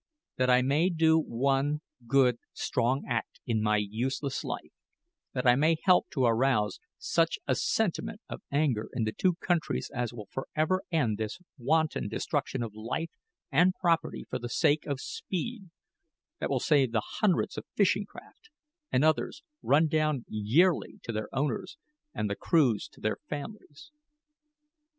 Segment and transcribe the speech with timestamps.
[0.37, 4.71] "That I may do one good, strong act in my useless life
[5.33, 9.91] that I may help to arouse such a sentiment of anger in the two countries
[9.93, 13.11] as will forever end this wanton destruction of life
[13.51, 15.69] and property for the sake of speed
[16.39, 18.49] that will save the hundreds of fishing craft,
[18.91, 21.77] and others, run down yearly, to their owners,
[22.11, 23.91] and the crews to their families."